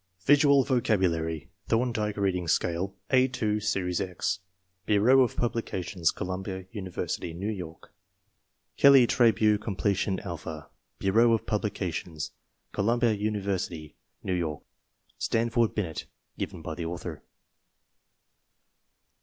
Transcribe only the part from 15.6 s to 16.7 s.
Binet (given